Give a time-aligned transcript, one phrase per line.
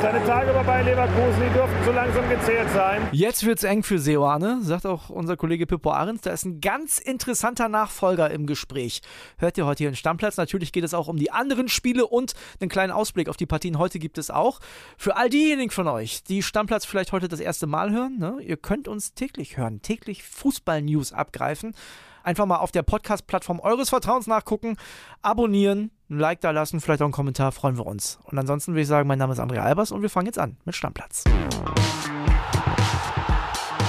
[0.00, 3.08] Seine Tage bei Leverkusen, die dürften so langsam gezählt sein.
[3.12, 6.20] Jetzt wird's eng für Seoane, sagt auch unser Kollege Pippo Ahrens.
[6.20, 9.00] Da ist ein ganz interessanter Nachfolger im Gespräch.
[9.38, 10.36] Hört ihr heute hier in Stammplatz.
[10.36, 13.78] Natürlich geht es auch um die anderen Spiele und einen kleinen Ausblick auf die Partien
[13.78, 14.60] heute gibt es auch.
[14.98, 18.58] Für all diejenigen von euch, die Stammplatz vielleicht heute das erste Mal hören, ne, ihr
[18.58, 21.74] könnt uns täglich hören, täglich Fußball-News abgreifen.
[22.22, 24.76] Einfach mal auf der Podcast-Plattform eures Vertrauens nachgucken,
[25.22, 28.18] abonnieren, ein Like da lassen, vielleicht auch einen Kommentar, freuen wir uns.
[28.24, 30.56] Und ansonsten würde ich sagen, mein Name ist Andrea Albers und wir fangen jetzt an
[30.64, 31.24] mit Stammplatz.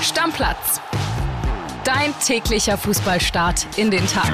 [0.02, 0.82] Stammplatz.
[1.84, 4.32] Dein täglicher Fußballstart in den Tag.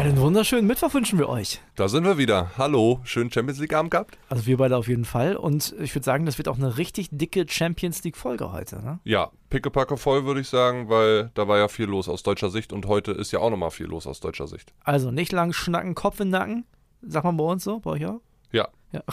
[0.00, 1.60] Einen wunderschönen Mittwoch wünschen wir euch.
[1.76, 2.52] Da sind wir wieder.
[2.56, 4.16] Hallo, schönen Champions League Abend gehabt?
[4.30, 5.36] Also wir beide auf jeden Fall.
[5.36, 8.76] Und ich würde sagen, das wird auch eine richtig dicke Champions League Folge heute.
[8.76, 8.98] Ne?
[9.04, 12.72] Ja, pickepacke voll würde ich sagen, weil da war ja viel los aus deutscher Sicht
[12.72, 14.72] und heute ist ja auch nochmal viel los aus deutscher Sicht.
[14.84, 16.64] Also nicht lang schnacken, Kopf in den Nacken.
[17.02, 18.22] Sagt man bei uns so, bei euch auch?
[18.52, 18.68] Ja.
[18.92, 19.02] Ja.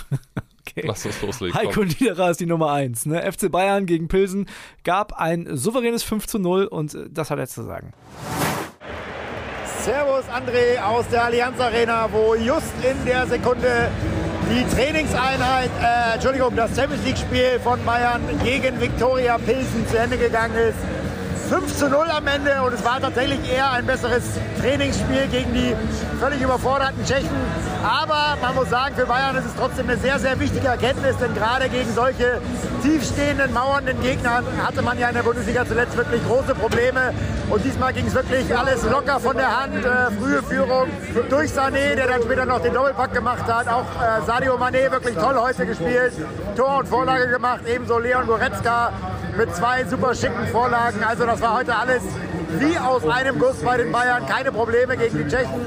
[0.70, 0.86] Okay.
[0.86, 1.56] Lass uns loslegen.
[1.56, 3.06] Heiko Niederer ist die Nummer 1.
[3.06, 3.31] Ne?
[3.31, 4.47] FC Bayern gegen Pilsen
[4.84, 7.94] gab ein souveränes 5 zu 0 und äh, das hat er zu sagen.
[9.88, 13.90] Servus André aus der Allianz Arena, wo just in der Sekunde
[14.52, 20.18] die Trainingseinheit, äh, Entschuldigung, das Champions League Spiel von Bayern gegen Viktoria Pilsen zu Ende
[20.18, 20.76] gegangen ist.
[21.50, 24.24] 5 zu 0 am Ende und es war tatsächlich eher ein besseres
[24.60, 25.74] Trainingsspiel gegen die
[26.20, 27.30] völlig überforderten Tschechen.
[27.83, 31.33] Aber man muss sagen, für Bayern ist es trotzdem eine sehr, sehr wichtige Erkenntnis, denn
[31.33, 32.42] gerade gegen solche
[32.84, 37.14] tiefstehenden, mauernden Gegner hatte man ja in der Bundesliga zuletzt wirklich große Probleme.
[37.50, 39.86] Und diesmal ging es wirklich alles locker von der Hand.
[39.86, 40.89] Äh, frühe Führung
[41.30, 43.67] durch Sané, der dann später noch den Doppelpack gemacht hat.
[43.67, 46.14] Auch äh, Sadio Mané wirklich toll heute gespielt.
[46.56, 47.62] Tor und Vorlage gemacht.
[47.66, 48.91] Ebenso Leon Goretzka
[49.38, 51.03] mit zwei super schicken Vorlagen.
[51.03, 52.02] Also das war heute alles
[52.59, 54.26] wie aus einem Guss bei den Bayern.
[54.26, 55.66] Keine Probleme gegen die Tschechen.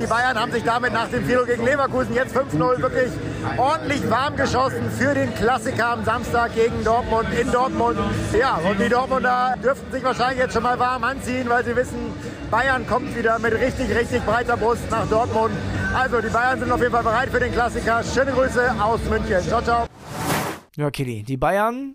[0.00, 3.10] Die Bayern haben sich damit nach dem 4 gegen Leverkusen jetzt 5-0 wirklich
[3.56, 7.98] ordentlich warm geschossen für den Klassiker am Samstag gegen Dortmund in Dortmund.
[8.38, 12.12] Ja, und die Dortmunder dürften sich wahrscheinlich jetzt schon mal warm anziehen, weil sie wissen,
[12.50, 15.54] Bayern kommt wieder mit richtig, richtig breiter Brust nach Dortmund.
[15.94, 18.02] Also die Bayern sind auf jeden Fall bereit für den Klassiker.
[18.02, 19.40] Schöne Grüße aus München.
[19.42, 19.86] Ciao, ciao.
[20.76, 21.94] Ja, Kili, die Bayern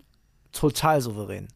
[0.52, 1.48] total souverän.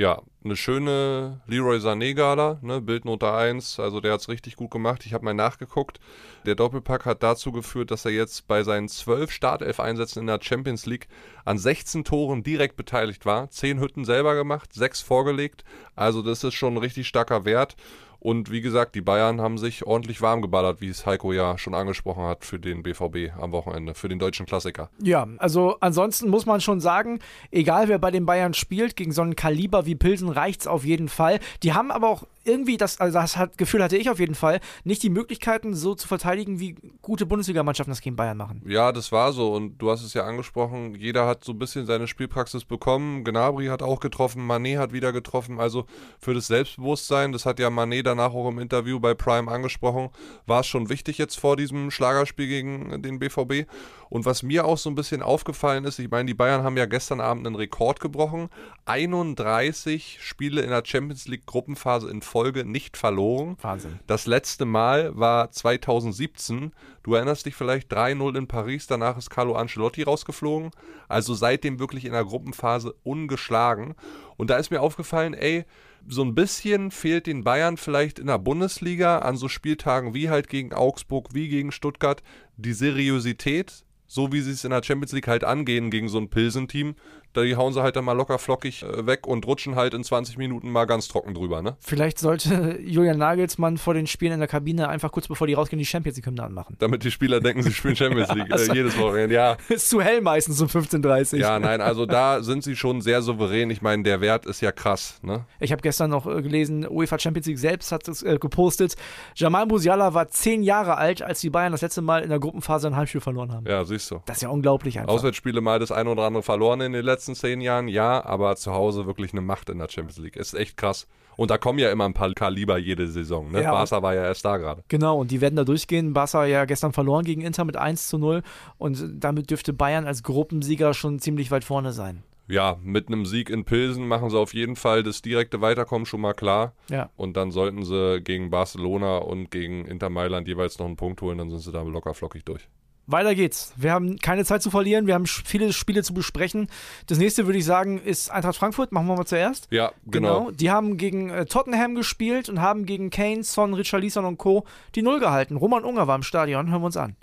[0.00, 5.04] Ja, eine schöne Leroy Sané-Gala, ne, Bildnote 1, also der hat es richtig gut gemacht.
[5.04, 6.00] Ich habe mal nachgeguckt.
[6.46, 10.86] Der Doppelpack hat dazu geführt, dass er jetzt bei seinen zwölf Startelf-Einsätzen in der Champions
[10.86, 11.08] League
[11.44, 13.50] an 16 Toren direkt beteiligt war.
[13.50, 15.64] Zehn Hütten selber gemacht, sechs vorgelegt.
[15.96, 17.76] Also das ist schon ein richtig starker Wert.
[18.20, 21.74] Und wie gesagt, die Bayern haben sich ordentlich warm geballert, wie es Heiko ja schon
[21.74, 24.90] angesprochen hat für den BVB am Wochenende, für den deutschen Klassiker.
[25.02, 27.20] Ja, also ansonsten muss man schon sagen,
[27.50, 30.84] egal wer bei den Bayern spielt, gegen so einen Kaliber wie Pilsen reicht es auf
[30.84, 31.40] jeden Fall.
[31.62, 34.60] Die haben aber auch irgendwie, das, also das hat, Gefühl hatte ich auf jeden Fall,
[34.84, 38.62] nicht die Möglichkeiten so zu verteidigen, wie gute Bundesligamannschaften das gegen Bayern machen.
[38.66, 41.86] Ja, das war so und du hast es ja angesprochen, jeder hat so ein bisschen
[41.86, 43.24] seine Spielpraxis bekommen.
[43.24, 45.86] Gnabry hat auch getroffen, Manet hat wieder getroffen, also
[46.18, 50.10] für das Selbstbewusstsein, das hat ja Manet danach auch im Interview bei Prime angesprochen,
[50.46, 53.66] war es schon wichtig jetzt vor diesem Schlagerspiel gegen den BVB.
[54.10, 56.86] Und was mir auch so ein bisschen aufgefallen ist, ich meine, die Bayern haben ja
[56.86, 58.48] gestern Abend einen Rekord gebrochen.
[58.84, 63.56] 31 Spiele in der Champions League Gruppenphase in Folge nicht verloren.
[63.60, 63.98] Wahnsinn.
[64.06, 66.72] Das letzte Mal war 2017.
[67.02, 70.70] Du erinnerst dich vielleicht 3-0 in Paris, danach ist Carlo Ancelotti rausgeflogen.
[71.08, 73.96] Also seitdem wirklich in der Gruppenphase ungeschlagen.
[74.36, 75.64] Und da ist mir aufgefallen, ey,
[76.06, 80.48] so ein bisschen fehlt den Bayern vielleicht in der Bundesliga an so Spieltagen wie halt
[80.48, 82.22] gegen Augsburg, wie gegen Stuttgart
[82.56, 86.30] die Seriosität, so wie sie es in der Champions League halt angehen gegen so ein
[86.30, 86.94] Pilsen-Team,
[87.36, 90.36] die hauen sie halt dann mal locker flockig äh, weg und rutschen halt in 20
[90.36, 91.76] Minuten mal ganz trocken drüber, ne?
[91.80, 95.78] Vielleicht sollte Julian Nagelsmann vor den Spielen in der Kabine einfach kurz bevor die rausgehen,
[95.78, 96.76] die Champions League-Hymne anmachen.
[96.78, 99.56] Damit die Spieler denken, sie spielen Champions League äh, jedes Wochenende, ja.
[99.68, 103.70] Ist zu hell meistens um 15.30 Ja, nein, also da sind sie schon sehr souverän.
[103.70, 105.44] Ich meine, der Wert ist ja krass, ne?
[105.60, 108.96] Ich habe gestern noch äh, gelesen, UEFA Champions League selbst hat es äh, gepostet.
[109.34, 112.88] Jamal Musiala war zehn Jahre alt, als die Bayern das letzte Mal in der Gruppenphase
[112.88, 113.66] ein Heimspiel verloren haben.
[113.66, 114.20] Ja, siehst du.
[114.26, 115.12] Das ist ja unglaublich einfach.
[115.12, 118.72] Auswärtsspiele mal das eine oder andere verloren in den letzten zehn Jahren, ja, aber zu
[118.72, 120.36] Hause wirklich eine Macht in der Champions League.
[120.36, 121.06] Ist echt krass.
[121.36, 123.50] Und da kommen ja immer ein paar Kaliber jede Saison.
[123.50, 123.62] Ne?
[123.62, 123.70] Ja.
[123.70, 124.84] Barca war ja erst da gerade.
[124.88, 126.12] Genau, und die werden da durchgehen.
[126.12, 128.42] Barca ja gestern verloren gegen Inter mit 1 zu 0
[128.76, 132.22] und damit dürfte Bayern als Gruppensieger schon ziemlich weit vorne sein.
[132.46, 136.20] Ja, mit einem Sieg in Pilsen machen sie auf jeden Fall das direkte Weiterkommen schon
[136.20, 136.74] mal klar.
[136.90, 137.08] Ja.
[137.16, 141.38] Und dann sollten sie gegen Barcelona und gegen Inter Mailand jeweils noch einen Punkt holen,
[141.38, 142.68] dann sind sie da locker flockig durch.
[143.10, 143.72] Weiter geht's.
[143.76, 145.06] Wir haben keine Zeit zu verlieren.
[145.06, 146.68] Wir haben viele Spiele zu besprechen.
[147.06, 148.92] Das nächste würde ich sagen ist Eintracht Frankfurt.
[148.92, 149.68] Machen wir mal zuerst.
[149.70, 150.50] Ja, genau.
[150.50, 154.64] Die haben gegen äh, Tottenham gespielt und haben gegen Kane, Son, Richarlison und Co.
[154.94, 155.56] die Null gehalten.
[155.56, 156.70] Roman Unger war im Stadion.
[156.70, 157.16] Hören wir uns an.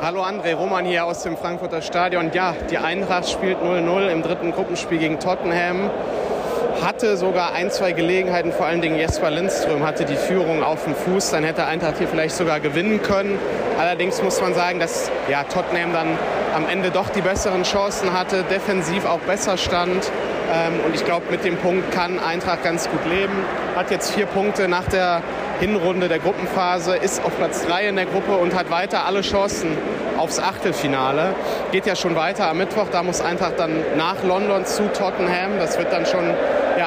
[0.00, 2.30] Hallo André, Roman hier aus dem Frankfurter Stadion.
[2.32, 5.90] Ja, die Eintracht spielt 0-0 im dritten Gruppenspiel gegen Tottenham.
[6.80, 10.94] Hatte sogar ein, zwei Gelegenheiten, vor allen Dingen Jesper Lindström hatte die Führung auf dem
[10.94, 11.32] Fuß.
[11.32, 13.40] Dann hätte Eintracht hier vielleicht sogar gewinnen können.
[13.78, 16.18] Allerdings muss man sagen, dass ja, Tottenham dann
[16.54, 20.10] am Ende doch die besseren Chancen hatte, defensiv auch besser stand.
[20.52, 23.44] Ähm, und ich glaube, mit dem Punkt kann Eintracht ganz gut leben.
[23.76, 25.22] Hat jetzt vier Punkte nach der
[25.60, 29.76] Hinrunde der Gruppenphase, ist auf Platz 3 in der Gruppe und hat weiter alle Chancen
[30.16, 31.34] aufs Achtelfinale.
[31.70, 35.58] Geht ja schon weiter am Mittwoch, da muss Eintracht dann nach London zu Tottenham.
[35.58, 36.34] Das wird dann schon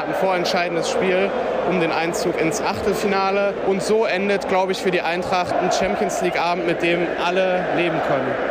[0.01, 1.29] ja, ein vorentscheidendes Spiel
[1.69, 3.53] um den Einzug ins Achtelfinale.
[3.67, 7.99] Und so endet, glaube ich, für die Eintracht ein Champions League-Abend, mit dem alle leben
[8.07, 8.50] können.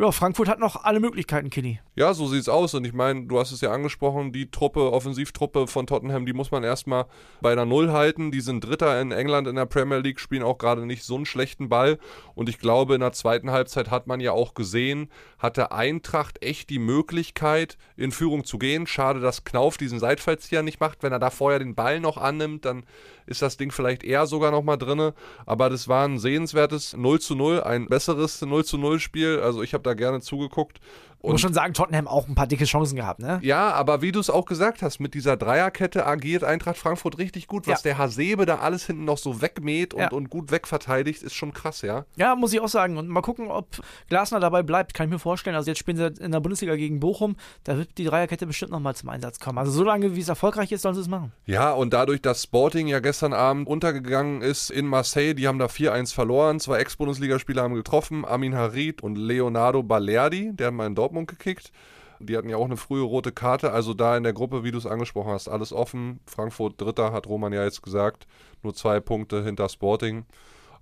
[0.00, 1.78] Ja, Frankfurt hat noch alle Möglichkeiten, Kenny.
[1.94, 2.72] Ja, so sieht's aus.
[2.72, 6.50] Und ich meine, du hast es ja angesprochen, die Truppe, Offensivtruppe von Tottenham, die muss
[6.50, 7.04] man erstmal
[7.42, 8.30] bei der Null halten.
[8.30, 11.26] Die sind Dritter in England in der Premier League, spielen auch gerade nicht so einen
[11.26, 11.98] schlechten Ball.
[12.34, 16.70] Und ich glaube, in der zweiten Halbzeit hat man ja auch gesehen, hatte Eintracht echt
[16.70, 18.86] die Möglichkeit, in Führung zu gehen.
[18.86, 21.02] Schade, dass Knauf diesen Seitfallzieher nicht macht.
[21.02, 22.84] Wenn er da vorher den Ball noch annimmt, dann
[23.30, 25.12] ist das Ding vielleicht eher sogar nochmal drin.
[25.46, 29.40] Aber das war ein sehenswertes 0 zu 0, ein besseres 0 zu 0 Spiel.
[29.40, 30.80] Also ich habe da gerne zugeguckt.
[31.20, 33.40] Und muss schon sagen, Tottenham auch ein paar dicke Chancen gehabt, ne?
[33.42, 37.46] Ja, aber wie du es auch gesagt hast, mit dieser Dreierkette agiert Eintracht Frankfurt richtig
[37.46, 37.66] gut.
[37.66, 37.90] Was ja.
[37.90, 40.10] der Hasebe da alles hinten noch so wegmäht und, ja.
[40.10, 42.06] und gut wegverteidigt, ist schon krass, ja?
[42.16, 42.96] Ja, muss ich auch sagen.
[42.96, 43.66] Und mal gucken, ob
[44.08, 45.56] Glasner dabei bleibt, kann ich mir vorstellen.
[45.56, 48.94] Also jetzt spielen sie in der Bundesliga gegen Bochum, da wird die Dreierkette bestimmt nochmal
[48.96, 49.58] zum Einsatz kommen.
[49.58, 51.32] Also so lange, wie es erfolgreich ist, sollen sie es machen.
[51.44, 55.66] Ja, und dadurch, dass Sporting ja gestern Abend untergegangen ist in Marseille, die haben da
[55.66, 56.60] 4-1 verloren.
[56.60, 61.72] Zwei Ex-Bundesligaspieler haben getroffen, Amin Harid und Leonardo Balerdi, der haben mal in Dortmund gekickt.
[62.20, 63.72] Die hatten ja auch eine frühe rote Karte.
[63.72, 66.20] Also da in der Gruppe, wie du es angesprochen hast, alles offen.
[66.26, 68.26] Frankfurt Dritter, hat Roman ja jetzt gesagt.
[68.62, 70.26] Nur zwei Punkte hinter Sporting.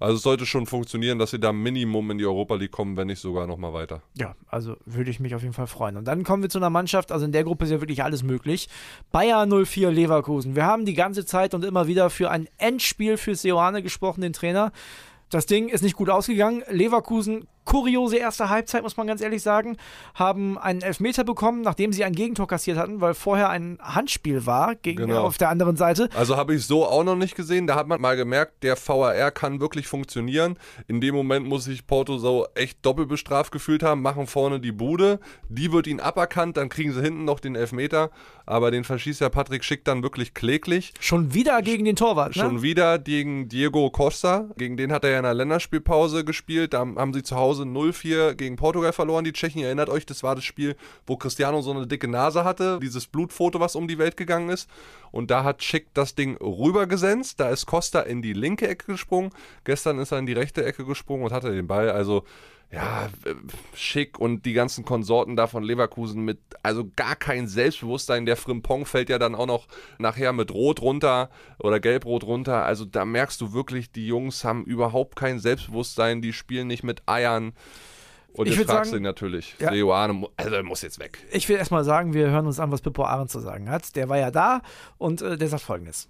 [0.00, 3.08] Also es sollte schon funktionieren, dass sie da Minimum in die Europa League kommen, wenn
[3.08, 4.02] nicht sogar nochmal weiter.
[4.16, 5.96] Ja, also würde ich mich auf jeden Fall freuen.
[5.96, 8.22] Und dann kommen wir zu einer Mannschaft, also in der Gruppe ist ja wirklich alles
[8.22, 8.68] möglich.
[9.10, 10.54] Bayer 04 Leverkusen.
[10.54, 14.32] Wir haben die ganze Zeit und immer wieder für ein Endspiel für Seoane gesprochen, den
[14.32, 14.72] Trainer.
[15.30, 16.62] Das Ding ist nicht gut ausgegangen.
[16.70, 19.76] Leverkusen kuriose erste Halbzeit, muss man ganz ehrlich sagen,
[20.14, 24.74] haben einen Elfmeter bekommen, nachdem sie ein Gegentor kassiert hatten, weil vorher ein Handspiel war
[24.74, 25.24] gegen, genau.
[25.24, 26.08] auf der anderen Seite.
[26.16, 27.66] Also habe ich so auch noch nicht gesehen.
[27.66, 30.58] Da hat man mal gemerkt, der VAR kann wirklich funktionieren.
[30.86, 34.72] In dem Moment muss sich Porto so echt doppelt bestraft gefühlt haben, machen vorne die
[34.72, 35.20] Bude,
[35.50, 38.10] die wird ihnen aberkannt, dann kriegen sie hinten noch den Elfmeter,
[38.46, 40.94] aber den verschießt ja Patrick Schick dann wirklich kläglich.
[41.00, 42.42] Schon wieder gegen den Torwart, ne?
[42.42, 46.80] Schon wieder gegen Diego Costa, gegen den hat er ja in der Länderspielpause gespielt, da
[46.80, 49.62] haben sie zu Hause Hause 0-4 gegen Portugal verloren, die Tschechen.
[49.62, 50.76] Erinnert euch, das war das Spiel,
[51.06, 54.68] wo Cristiano so eine dicke Nase hatte, dieses Blutfoto, was um die Welt gegangen ist.
[55.10, 57.40] Und da hat Schick das Ding rübergesenzt.
[57.40, 59.30] Da ist Costa in die linke Ecke gesprungen.
[59.64, 61.90] Gestern ist er in die rechte Ecke gesprungen und hatte den Ball.
[61.90, 62.24] Also
[62.70, 63.08] ja,
[63.74, 68.26] schick und die ganzen Konsorten da von Leverkusen mit, also gar kein Selbstbewusstsein.
[68.26, 69.68] Der Frimpong fällt ja dann auch noch
[69.98, 72.64] nachher mit Rot runter oder Gelb-Rot runter.
[72.64, 77.02] Also da merkst du wirklich, die Jungs haben überhaupt kein Selbstbewusstsein, die spielen nicht mit
[77.06, 77.52] Eiern.
[78.34, 79.70] Und ich jetzt fragst du natürlich, ja.
[79.70, 81.18] Leoane, also er muss jetzt weg.
[81.32, 83.96] Ich will erstmal sagen, wir hören uns an, was Pippo Ahren zu sagen hat.
[83.96, 84.60] Der war ja da
[84.98, 86.08] und äh, der sagt folgendes.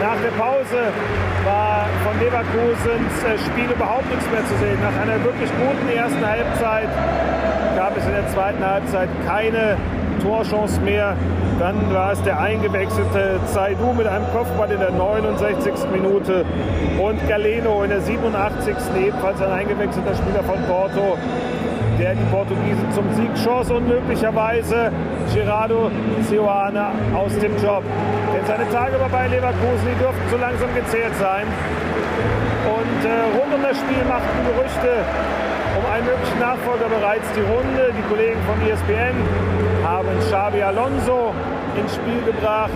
[0.00, 0.80] Nach der Pause
[1.44, 4.80] war von Leverkusens äh, Spiel überhaupt nichts mehr zu sehen.
[4.80, 6.88] Nach einer wirklich guten ersten Halbzeit
[7.76, 9.76] gab es in der zweiten Halbzeit keine
[10.22, 11.16] Torchance mehr.
[11.58, 15.74] Dann war es der eingewechselte Zaidu mit einem Kopfball in der 69.
[15.92, 16.46] Minute
[16.98, 18.74] und Galeno in der 87.
[18.98, 21.18] ebenfalls ein eingewechselter Spieler von Porto,
[22.00, 24.90] der die Portugiesen zum Sieg schoss und möglicherweise
[25.34, 25.90] Gerardo
[26.22, 27.84] Sioane aus dem Job.
[28.32, 31.44] Denn seine Tage bei Leverkusen, die dürften so langsam gezählt sein.
[32.64, 35.04] Und äh, rund um das Spiel machten Gerüchte
[35.76, 37.92] um einen möglichen Nachfolger bereits die Runde.
[37.92, 39.16] Die Kollegen von ESPN
[39.84, 41.34] haben Xabi Alonso
[41.76, 42.72] ins Spiel gebracht.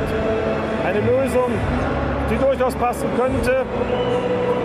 [0.85, 1.51] Eine Lösung,
[2.35, 3.65] die durchaus passen könnte.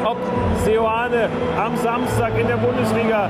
[0.03, 0.17] Ob
[0.63, 3.29] Seoane am Samstag in der Bundesliga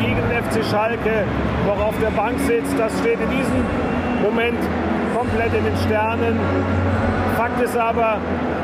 [0.00, 1.24] gegen FC Schalke
[1.66, 3.64] noch auf der Bank sitzt, das steht in diesem
[4.22, 4.58] Moment
[5.16, 6.38] komplett in den Sternen.
[7.36, 8.18] Fakt ist aber,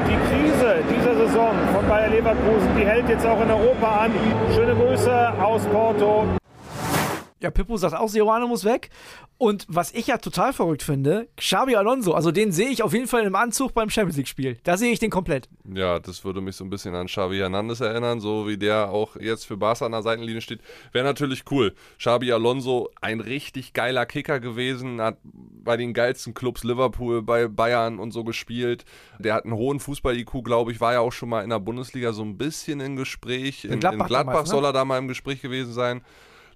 [0.06, 4.10] die Krise dieser Saison von Bayer Leverkusen, die hält jetzt auch in Europa an.
[4.54, 6.24] Schöne Grüße aus Porto.
[7.40, 8.88] Ja, Pippo sagt auch, Seoane muss weg.
[9.36, 13.08] Und was ich ja total verrückt finde, Xabi Alonso, also den sehe ich auf jeden
[13.08, 14.58] Fall im Anzug beim Champions League-Spiel.
[14.62, 15.48] Da sehe ich den komplett.
[15.64, 19.16] Ja, das würde mich so ein bisschen an Xavi Hernandez erinnern, so wie der auch
[19.16, 20.60] jetzt für Barca an der Seitenlinie steht.
[20.92, 21.74] Wäre natürlich cool.
[21.98, 27.98] Xabi Alonso, ein richtig geiler Kicker gewesen, hat bei den geilsten Clubs Liverpool, bei Bayern
[27.98, 28.84] und so gespielt.
[29.18, 32.12] Der hat einen hohen Fußball-IQ, glaube ich, war ja auch schon mal in der Bundesliga
[32.12, 33.64] so ein bisschen im Gespräch.
[33.64, 34.54] In, in Gladbach, in Gladbach damals, ne?
[34.54, 36.02] soll er da mal im Gespräch gewesen sein.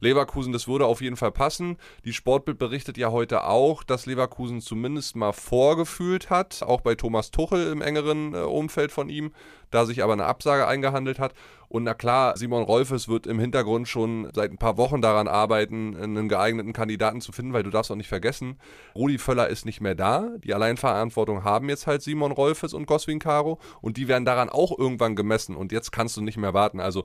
[0.01, 1.77] Leverkusen, das würde auf jeden Fall passen.
[2.05, 7.31] Die Sportbild berichtet ja heute auch, dass Leverkusen zumindest mal vorgefühlt hat, auch bei Thomas
[7.31, 9.33] Tuchel im engeren äh, Umfeld von ihm,
[9.71, 11.35] da sich aber eine Absage eingehandelt hat.
[11.69, 15.95] Und na klar, Simon Rolfes wird im Hintergrund schon seit ein paar Wochen daran arbeiten,
[15.97, 18.59] einen geeigneten Kandidaten zu finden, weil du darfst auch nicht vergessen,
[18.95, 20.31] Rudi Völler ist nicht mehr da.
[20.43, 24.79] Die Alleinverantwortung haben jetzt halt Simon Rolfes und Goswin Caro und die werden daran auch
[24.79, 26.81] irgendwann gemessen und jetzt kannst du nicht mehr warten.
[26.81, 27.05] Also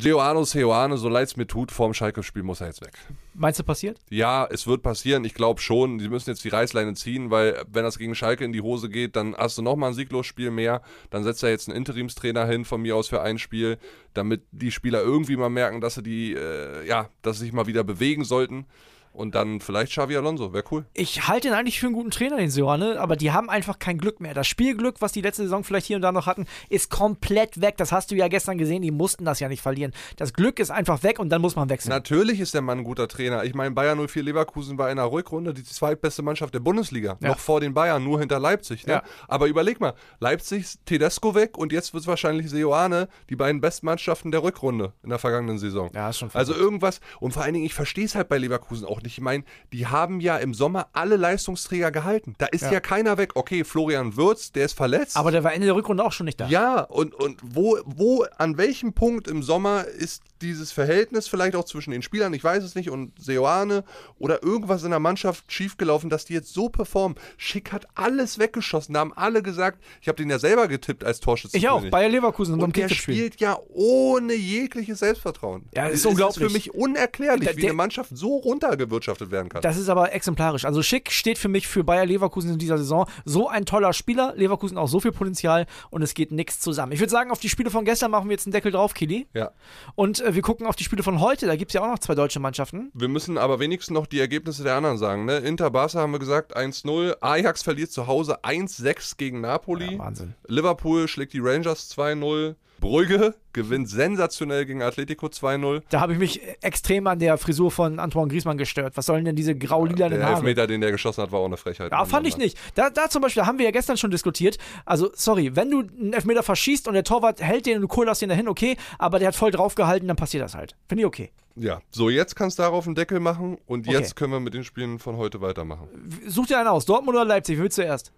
[0.00, 2.92] Geoano Seoane, so leid es mir tut, vorm Schalke-Spiel muss er jetzt weg.
[3.34, 3.98] Meinst du passiert?
[4.10, 5.24] Ja, es wird passieren.
[5.24, 5.98] Ich glaube schon.
[5.98, 9.16] Die müssen jetzt die Reißleine ziehen, weil wenn das gegen Schalke in die Hose geht,
[9.16, 10.82] dann hast du nochmal ein Sieglosspiel mehr.
[11.10, 13.78] Dann setzt er jetzt einen Interimstrainer hin von mir aus für ein Spiel,
[14.14, 17.66] damit die Spieler irgendwie mal merken, dass sie die, äh, ja, dass sie sich mal
[17.66, 18.66] wieder bewegen sollten.
[19.12, 20.84] Und dann vielleicht Xavi Alonso, wäre cool.
[20.94, 23.98] Ich halte ihn eigentlich für einen guten Trainer, den Sioane, aber die haben einfach kein
[23.98, 24.34] Glück mehr.
[24.34, 27.76] Das Spielglück, was die letzte Saison vielleicht hier und da noch hatten, ist komplett weg.
[27.76, 29.92] Das hast du ja gestern gesehen, die mussten das ja nicht verlieren.
[30.16, 31.90] Das Glück ist einfach weg und dann muss man wechseln.
[31.90, 33.44] Natürlich ist der Mann ein guter Trainer.
[33.44, 37.16] Ich meine, Bayern 04 Leverkusen war in der Rückrunde die zweitbeste Mannschaft der Bundesliga.
[37.20, 37.28] Ja.
[37.28, 38.86] Noch vor den Bayern, nur hinter Leipzig.
[38.86, 38.94] Ne?
[38.94, 39.02] Ja.
[39.26, 43.86] Aber überleg mal, Leipzig, Tedesco weg und jetzt wird es wahrscheinlich Seoane, die beiden besten
[43.86, 45.90] Mannschaften der Rückrunde in der vergangenen Saison.
[45.94, 48.86] Ja, ist schon Also irgendwas, und vor allen Dingen, ich verstehe es halt bei Leverkusen
[48.86, 49.18] auch nicht.
[49.18, 49.42] Ich meine,
[49.72, 52.34] die die haben ja im Sommer alle Leistungsträger gehalten.
[52.36, 53.30] Da ist ja, ja keiner weg.
[53.34, 55.16] Okay, Florian Würz, der ist verletzt.
[55.16, 56.48] Aber der war Ende der Rückrunde auch schon nicht da.
[56.48, 61.64] Ja, und, und wo, wo, an welchem Punkt im Sommer ist dieses Verhältnis vielleicht auch
[61.64, 63.84] zwischen den Spielern, ich weiß es nicht, und Seoane
[64.18, 67.18] oder irgendwas in der Mannschaft schiefgelaufen, dass die jetzt so performen.
[67.36, 68.94] Schick hat alles weggeschossen.
[68.94, 71.56] Da haben alle gesagt, ich habe den ja selber getippt als Torschütze.
[71.56, 72.60] Ich auch, Bayer Leverkusen.
[72.60, 75.64] Und der spielt ja ohne jegliches Selbstvertrauen.
[75.74, 76.44] Ja, das ist das unglaublich.
[76.44, 79.62] ist für mich unerklärlich, der, der, wie eine Mannschaft so runtergewirtschaftet werden kann.
[79.62, 80.64] Das ist aber exemplarisch.
[80.64, 83.06] Also Schick steht für mich für Bayer Leverkusen in dieser Saison.
[83.24, 84.34] So ein toller Spieler.
[84.36, 86.92] Leverkusen auch so viel Potenzial und es geht nichts zusammen.
[86.92, 89.26] Ich würde sagen, auf die Spiele von gestern machen wir jetzt einen Deckel drauf, Kili.
[89.34, 89.52] Ja.
[89.94, 91.46] Und äh, wir gucken auf die Spiele von heute.
[91.46, 92.90] Da gibt es ja auch noch zwei deutsche Mannschaften.
[92.94, 95.24] Wir müssen aber wenigstens noch die Ergebnisse der anderen sagen.
[95.24, 95.38] Ne?
[95.38, 97.16] Inter Barca haben wir gesagt 1-0.
[97.20, 99.92] Ajax verliert zu Hause 1-6 gegen Napoli.
[99.92, 100.34] Ja, Wahnsinn.
[100.46, 102.54] Liverpool schlägt die Rangers 2-0.
[102.80, 105.82] Brügge gewinnt sensationell gegen Atletico 2-0.
[105.90, 108.96] Da habe ich mich extrem an der Frisur von Antoine Griezmann gestört.
[108.96, 111.56] Was sollen denn diese grau-lilanen ja, Der Elfmeter, den der geschossen hat, war auch eine
[111.56, 111.92] Frechheit.
[111.92, 112.58] Ja, fand ich nicht.
[112.74, 114.58] Da, da zum Beispiel, haben wir ja gestern schon diskutiert.
[114.84, 118.22] Also, sorry, wenn du einen Elfmeter verschießt und der Torwart hält den und du coolst
[118.22, 120.76] den dahin, okay, aber der hat voll draufgehalten, dann passiert das halt.
[120.88, 121.30] Finde ich okay.
[121.56, 123.96] Ja, so jetzt kannst du darauf einen Deckel machen und okay.
[123.96, 125.88] jetzt können wir mit den Spielen von heute weitermachen.
[126.26, 128.12] Such dir einen aus, Dortmund oder Leipzig, willst du erst?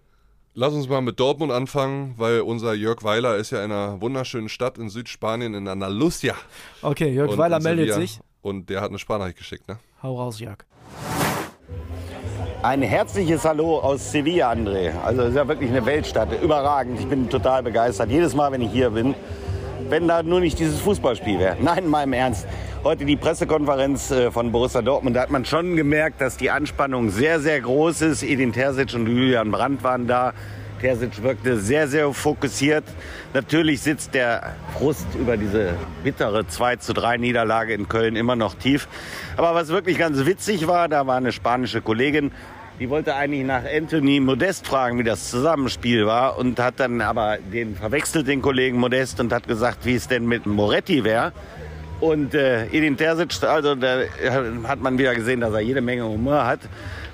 [0.55, 4.49] Lass uns mal mit Dortmund anfangen, weil unser Jörg Weiler ist ja in einer wunderschönen
[4.49, 6.35] Stadt in Südspanien, in Andalusia.
[6.83, 8.19] Okay, Jörg und Weiler meldet sich.
[8.43, 9.79] Und der hat eine Sprachnachricht geschickt, ne?
[10.03, 10.57] Hau raus, Jörg.
[12.61, 14.91] Ein herzliches Hallo aus Sevilla, André.
[15.03, 16.99] Also es ist ja wirklich eine Weltstadt, überragend.
[16.99, 18.11] Ich bin total begeistert.
[18.11, 19.15] Jedes Mal, wenn ich hier bin,
[19.89, 21.57] wenn da nur nicht dieses Fußballspiel wäre.
[21.61, 22.45] Nein, mal im Ernst
[22.83, 25.15] heute die Pressekonferenz äh, von Borussia Dortmund.
[25.15, 28.23] Da hat man schon gemerkt, dass die Anspannung sehr, sehr groß ist.
[28.23, 30.33] Edin Terzic und Julian Brandt waren da.
[30.81, 32.83] Terzic wirkte sehr, sehr fokussiert.
[33.33, 38.53] Natürlich sitzt der Frust über diese bittere 2 zu 3 Niederlage in Köln immer noch
[38.55, 38.89] tief.
[39.37, 42.31] Aber was wirklich ganz witzig war, da war eine spanische Kollegin,
[42.79, 47.37] die wollte eigentlich nach Anthony Modest fragen, wie das Zusammenspiel war und hat dann aber
[47.37, 51.31] den verwechselt, den Kollegen Modest, und hat gesagt, wie es denn mit Moretti wäre.
[51.99, 54.01] Und äh, Edin Terzic, also da
[54.67, 56.59] hat man wieder gesehen, dass er jede Menge Humor hat,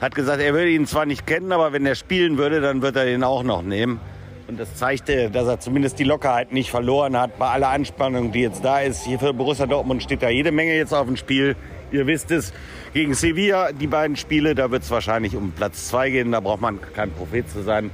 [0.01, 2.95] hat gesagt, er würde ihn zwar nicht kennen, aber wenn er spielen würde, dann wird
[2.95, 4.00] er ihn auch noch nehmen.
[4.48, 8.41] Und das zeigte, dass er zumindest die Lockerheit nicht verloren hat bei aller Anspannung, die
[8.41, 9.05] jetzt da ist.
[9.05, 11.55] Hier für Borussia Dortmund steht da jede Menge jetzt auf dem Spiel.
[11.91, 12.53] Ihr wisst es,
[12.93, 16.31] gegen Sevilla, die beiden Spiele, da wird es wahrscheinlich um Platz zwei gehen.
[16.31, 17.89] Da braucht man kein Prophet zu sein.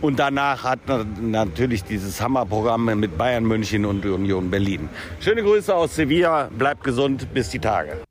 [0.00, 0.80] Und danach hat
[1.20, 4.88] natürlich dieses Hammerprogramm mit Bayern München und Union Berlin.
[5.20, 8.02] Schöne Grüße aus Sevilla, bleibt gesund, bis die Tage.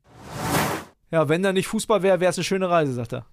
[1.12, 3.26] Ja, wenn da nicht Fußball wäre, wäre es eine schöne Reise, sagt er.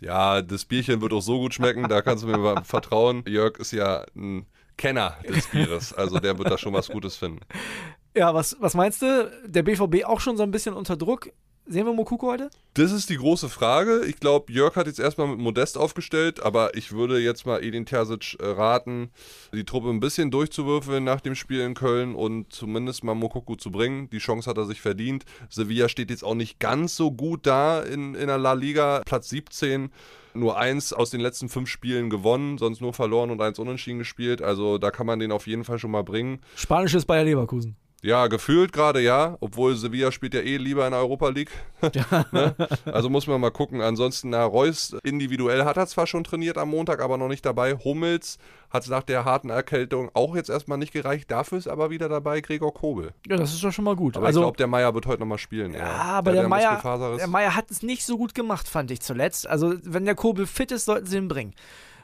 [0.00, 3.24] Ja, das Bierchen wird auch so gut schmecken, da kannst du mir mal vertrauen.
[3.26, 4.46] Jörg ist ja ein
[4.76, 7.40] Kenner des Bieres, also der wird da schon was Gutes finden.
[8.14, 9.30] Ja, was, was meinst du?
[9.44, 11.30] Der BVB auch schon so ein bisschen unter Druck?
[11.68, 12.48] Sehen wir Mokuko heute?
[12.74, 14.04] Das ist die große Frage.
[14.06, 17.86] Ich glaube, Jörg hat jetzt erstmal mit Modest aufgestellt, aber ich würde jetzt mal Edin
[17.86, 19.10] Terzic äh, raten,
[19.52, 23.72] die Truppe ein bisschen durchzuwürfeln nach dem Spiel in Köln und zumindest mal Mokuko zu
[23.72, 24.08] bringen.
[24.10, 25.24] Die Chance hat er sich verdient.
[25.50, 29.28] Sevilla steht jetzt auch nicht ganz so gut da in, in der La Liga, Platz
[29.30, 29.90] 17
[30.34, 34.42] nur eins aus den letzten fünf Spielen gewonnen, sonst nur verloren und eins unentschieden gespielt.
[34.42, 36.40] Also da kann man den auf jeden Fall schon mal bringen.
[36.56, 37.74] Spanisches Bayer Leverkusen.
[38.02, 41.50] Ja, gefühlt gerade ja, obwohl Sevilla spielt ja eh lieber in der Europa League.
[42.32, 42.54] ne?
[42.84, 43.80] Also muss man mal gucken.
[43.80, 47.74] Ansonsten, na, Reus individuell hat er zwar schon trainiert am Montag, aber noch nicht dabei.
[47.74, 48.38] Hummels
[48.70, 51.30] hat es nach der harten Erkältung auch jetzt erstmal nicht gereicht.
[51.30, 53.12] Dafür ist aber wieder dabei Gregor Kobel.
[53.26, 54.16] Ja, das ist doch schon mal gut.
[54.16, 55.72] Aber also, ich glaube, der Meier wird heute nochmal spielen.
[55.72, 59.00] Ja, aber der, der, Meier, der Meier hat es nicht so gut gemacht, fand ich
[59.00, 59.46] zuletzt.
[59.48, 61.54] Also, wenn der Kobel fit ist, sollten sie ihn bringen.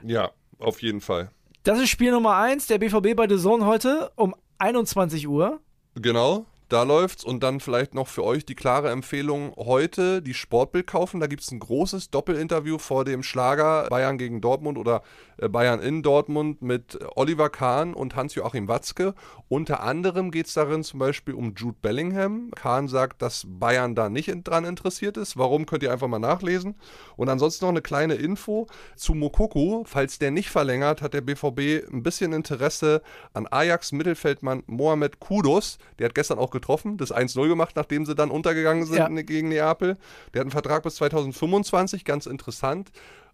[0.03, 1.31] Ja, auf jeden Fall.
[1.65, 5.61] Das ist Spiel Nummer 1, der BVB bei The Zone heute um 21 Uhr.
[5.97, 7.25] Genau, da läuft's.
[7.25, 11.21] Und dann vielleicht noch für euch die klare Empfehlung: heute die Sportbild kaufen.
[11.21, 15.02] Da gibt es ein großes Doppelinterview vor dem Schlager Bayern gegen Dortmund oder
[15.37, 19.14] äh, Bayern in Dortmund mit Oliver Kahn und Hans-Joachim Watzke.
[19.49, 22.50] Unter anderem geht es darin zum Beispiel um Jude Bellingham.
[22.55, 25.37] Kahn sagt, dass Bayern da nicht dran interessiert ist.
[25.37, 26.76] Warum könnt ihr einfach mal nachlesen?
[27.17, 29.85] Und ansonsten noch eine kleine Info zu Mokoko.
[29.87, 33.02] Falls der nicht verlängert, hat der BVB ein bisschen Interesse
[33.35, 35.79] an Ajax-Mittelfeldmann Mohamed Kudos.
[35.99, 36.62] Der hat gestern auch getroffen,
[36.97, 39.23] das 1-0 gemacht, nachdem sie dann untergegangen sind ja.
[39.23, 39.97] gegen Neapel.
[40.33, 42.90] Der hat einen Vertrag bis 2025, ganz interessant.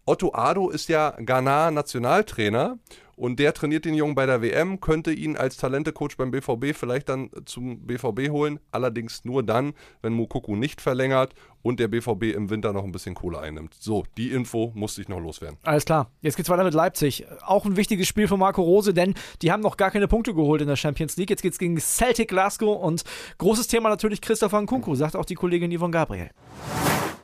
[0.08, 2.78] Otto Ado ist ja Ghana-Nationaltrainer
[3.14, 7.10] und der trainiert den Jungen bei der WM, könnte ihn als Talentecoach beim BVB vielleicht
[7.10, 12.48] dann zum BVB holen, allerdings nur dann, wenn Mukoku nicht verlängert und der BVB im
[12.48, 13.74] Winter noch ein bisschen Kohle einnimmt.
[13.78, 15.58] So, die Info musste ich noch loswerden.
[15.62, 16.10] Alles klar.
[16.22, 17.26] Jetzt geht's weiter mit Leipzig.
[17.44, 19.12] Auch ein wichtiges Spiel für Marco Rose, denn
[19.42, 21.28] die haben noch gar keine Punkte geholt in der Champions League.
[21.28, 23.04] Jetzt geht's gegen Celtic Glasgow und
[23.36, 26.30] großes Thema natürlich Christopher Nkunku, sagt auch die Kollegin Yvonne Gabriel.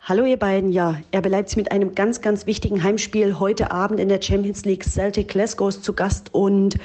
[0.07, 4.11] Hallo ihr beiden, ja, RB Leipzig mit einem ganz, ganz wichtigen Heimspiel heute Abend in
[4.11, 4.85] der Champions League.
[4.85, 6.77] Celtic Glasgow ist zu Gast und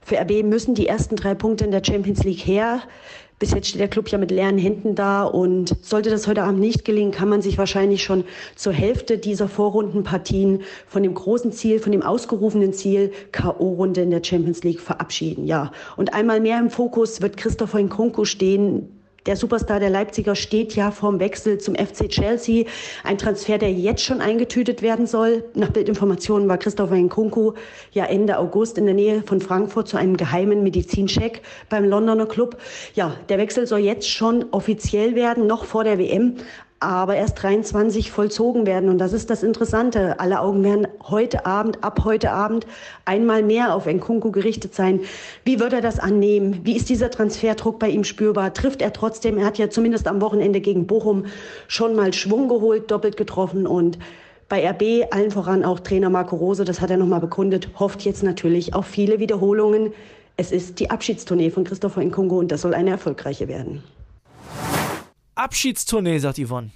[0.00, 2.82] für RB müssen die ersten drei Punkte in der Champions League her.
[3.40, 6.60] Bis jetzt steht der Club ja mit leeren Händen da und sollte das heute Abend
[6.60, 8.22] nicht gelingen, kann man sich wahrscheinlich schon
[8.54, 14.22] zur Hälfte dieser Vorrundenpartien von dem großen Ziel, von dem ausgerufenen Ziel K.O.-Runde in der
[14.22, 15.46] Champions League verabschieden.
[15.46, 20.74] Ja, und einmal mehr im Fokus wird Christopher Nkunku stehen, der Superstar der Leipziger steht
[20.74, 22.64] ja vorm Wechsel zum FC Chelsea.
[23.04, 25.44] Ein Transfer, der jetzt schon eingetütet werden soll.
[25.54, 27.52] Nach Bildinformationen war Christopher Nkunku
[27.92, 32.56] ja Ende August in der Nähe von Frankfurt zu einem geheimen Medizincheck beim Londoner Club.
[32.94, 36.36] Ja, der Wechsel soll jetzt schon offiziell werden, noch vor der WM
[36.80, 38.88] aber erst 23 vollzogen werden.
[38.88, 40.20] Und das ist das Interessante.
[40.20, 42.66] Alle Augen werden heute Abend, ab heute Abend,
[43.04, 45.00] einmal mehr auf Nkunku gerichtet sein.
[45.44, 46.60] Wie wird er das annehmen?
[46.62, 48.54] Wie ist dieser Transferdruck bei ihm spürbar?
[48.54, 49.38] Trifft er trotzdem?
[49.38, 51.26] Er hat ja zumindest am Wochenende gegen Bochum
[51.66, 53.98] schon mal Schwung geholt, doppelt getroffen und
[54.48, 58.22] bei RB, allen voran auch Trainer Marco Rose, das hat er nochmal bekundet, hofft jetzt
[58.22, 59.92] natürlich auf viele Wiederholungen.
[60.38, 63.82] Es ist die Abschiedstournee von Christopher Nkungu und das soll eine erfolgreiche werden.
[65.38, 66.70] Abschiedstournee, sagt Yvonne.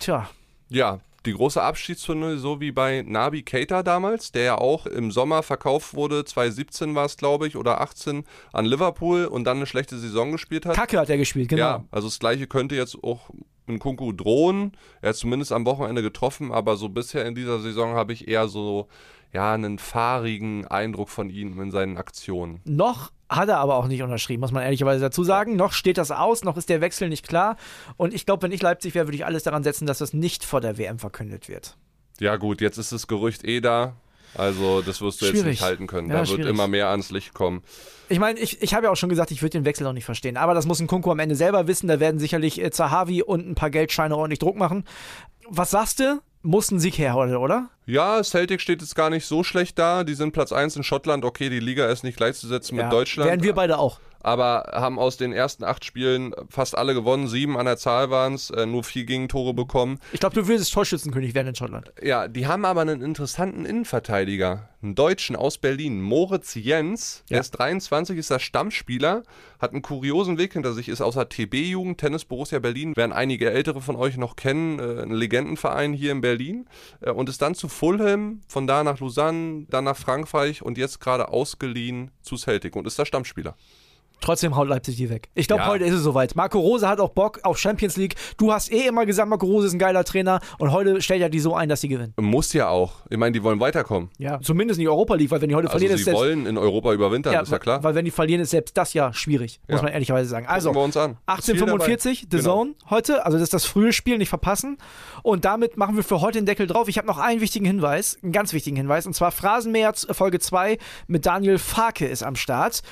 [0.00, 0.28] Tja.
[0.68, 5.44] Ja, die große Abschiedstournee, so wie bei Nabi Keita damals, der ja auch im Sommer
[5.44, 9.96] verkauft wurde, 2017 war es, glaube ich, oder 18 an Liverpool und dann eine schlechte
[9.98, 10.74] Saison gespielt hat.
[10.74, 11.62] Kacke hat er gespielt, genau.
[11.62, 13.30] Ja, also das gleiche könnte jetzt auch
[13.68, 14.72] in Kunku drohen.
[15.02, 18.48] Er hat zumindest am Wochenende getroffen, aber so bisher in dieser Saison habe ich eher
[18.48, 18.88] so
[19.32, 22.60] ja, einen fahrigen Eindruck von ihm in seinen Aktionen.
[22.64, 25.56] Noch hat er aber auch nicht unterschrieben, muss man ehrlicherweise dazu sagen.
[25.56, 27.56] Noch steht das aus, noch ist der Wechsel nicht klar.
[27.96, 30.44] Und ich glaube, wenn ich Leipzig wäre, würde ich alles daran setzen, dass das nicht
[30.44, 31.76] vor der WM verkündet wird.
[32.18, 33.94] Ja, gut, jetzt ist das Gerücht eh da.
[34.34, 35.38] Also, das wirst du schwierig.
[35.38, 36.08] jetzt nicht halten können.
[36.08, 36.50] Ja, da wird schwierig.
[36.50, 37.62] immer mehr ans Licht kommen.
[38.08, 40.04] Ich meine, ich, ich habe ja auch schon gesagt, ich würde den Wechsel noch nicht
[40.04, 40.36] verstehen.
[40.36, 41.88] Aber das muss ein Kunku am Ende selber wissen.
[41.88, 44.84] Da werden sicherlich äh, Zahavi und ein paar Geldscheine ordentlich Druck machen.
[45.48, 46.20] Was sagst du?
[46.42, 47.68] Muss ein Sieg her heute, oder?
[47.84, 50.04] Ja, Celtic steht jetzt gar nicht so schlecht da.
[50.04, 51.24] Die sind Platz 1 in Schottland.
[51.24, 53.28] Okay, die Liga ist nicht gleichzusetzen ja, mit Deutschland.
[53.28, 57.28] Wären wir beide auch aber haben aus den ersten acht Spielen fast alle gewonnen.
[57.28, 59.98] Sieben an der Zahl waren es, äh, nur vier Gegentore bekommen.
[60.12, 61.92] Ich glaube, du würdest Torschützenkönig werden in Schottland.
[62.02, 67.24] Ja, die haben aber einen interessanten Innenverteidiger, einen Deutschen aus Berlin, Moritz Jens.
[67.28, 67.36] Ja.
[67.36, 69.22] Er ist 23, ist der Stammspieler,
[69.58, 73.80] hat einen kuriosen Weg hinter sich, ist außer TB-Jugend, Tennis Borussia Berlin, werden einige Ältere
[73.80, 76.66] von euch noch kennen, äh, ein Legendenverein hier in Berlin
[77.00, 81.00] äh, und ist dann zu Fulham, von da nach Lausanne, dann nach Frankreich und jetzt
[81.00, 83.56] gerade ausgeliehen zu Celtic und ist der Stammspieler.
[84.20, 85.28] Trotzdem haut Leipzig die weg.
[85.34, 85.68] Ich glaube, Ja.
[85.68, 86.36] heute ist es soweit.
[86.36, 88.16] Marco Rose hat auch Bock auf Champions League.
[88.36, 91.28] Du hast eh immer gesagt, Marco Rose ist ein geiler Trainer und heute stellt er
[91.30, 92.12] die so ein, dass sie gewinnen.
[92.20, 92.92] Muss ja auch.
[93.08, 94.10] Ich meine, die wollen weiterkommen.
[94.18, 94.40] Ja.
[94.40, 96.46] Zumindest in die Europa League, weil wenn die heute Also verlieren, sie ist selbst, wollen
[96.46, 97.82] in Europa überwintern, ist ja klar.
[97.82, 99.82] Weil wenn die verlieren, ist selbst das ja schwierig, muss Ja.
[99.84, 100.46] man ehrlicherweise sagen.
[100.46, 101.12] Also, wir uns an.
[101.12, 102.30] Ist viel 1845, dabei.
[102.30, 102.56] The Genau.
[102.58, 104.78] Zone heute, also das ist das frühe Spiel, nicht verpassen.
[105.22, 106.88] Und damit machen wir für heute den Deckel drauf.
[106.88, 110.78] Ich habe noch einen wichtigen Hinweis, einen ganz wichtigen Hinweis, und zwar Phrasenmäher Folge 2
[111.06, 112.82] mit Daniel Farke ist am Start.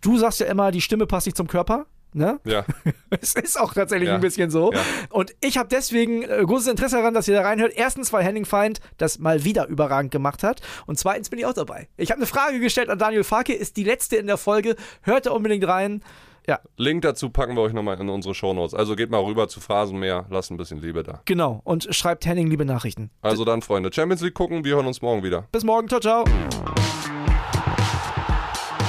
[0.00, 1.86] Du sagst ja immer, die Stimme passt nicht zum Körper.
[2.12, 2.40] Ne?
[2.44, 2.64] Ja.
[3.20, 4.16] Es ist auch tatsächlich Ja.
[4.16, 4.72] ein bisschen so.
[4.72, 4.80] Ja.
[5.10, 7.72] Und ich habe deswegen äh, großes Interesse daran, dass ihr da reinhört.
[7.74, 10.60] Erstens, weil Henning Feind das mal wieder überragend gemacht hat.
[10.86, 11.88] Und zweitens bin ich auch dabei.
[11.96, 14.74] Ich habe eine Frage gestellt an Daniel Farke, ist die letzte in der Folge.
[15.02, 16.02] Hört da unbedingt rein.
[16.48, 18.74] Ja, Link dazu packen wir euch nochmal in unsere Shownotes.
[18.74, 21.20] Also geht mal rüber zu Phrasenmeer, lasst ein bisschen Liebe da.
[21.26, 21.60] genau.
[21.64, 23.10] Und schreibt Henning liebe Nachrichten.
[23.22, 25.46] Also dann, Freunde, Champions League gucken, wir hören uns morgen wieder.
[25.52, 25.88] Bis morgen.
[25.88, 26.24] Ciao, ciao.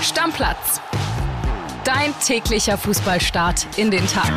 [0.01, 0.81] Stammplatz.
[1.83, 4.31] Dein täglicher Fußballstart in den Tag.